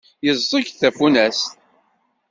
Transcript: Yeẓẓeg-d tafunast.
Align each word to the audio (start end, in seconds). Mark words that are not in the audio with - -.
Yeẓẓeg-d 0.25 0.75
tafunast. 0.79 1.47